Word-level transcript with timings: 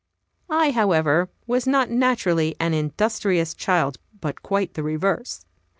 I, 0.49 0.71
however, 0.71 1.29
was 1.45 1.67
not 1.67 1.91
naturally 1.91 2.55
an 2.59 2.73
industrious 2.73 3.53
child, 3.53 3.99
but 4.19 4.41
quite 4.41 4.73
the 4.73 4.81
reverse. 4.81 5.45